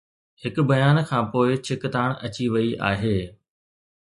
هڪ 0.43 0.55
بيان 0.71 0.97
کانپوءِ 1.09 1.49
ڇڪتاڻ 1.65 2.09
اچي 2.25 2.45
وئي 2.53 2.69
آهي 2.89 3.17